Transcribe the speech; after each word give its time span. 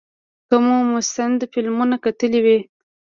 که 0.49 0.55
مو 0.65 0.77
مستند 0.93 1.39
فلمونه 1.53 1.95
کتلي 2.03 2.39
وي. 2.45 2.59